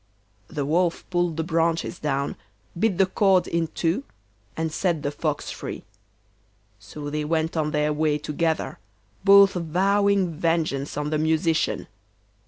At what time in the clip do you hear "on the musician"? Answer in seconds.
10.97-11.85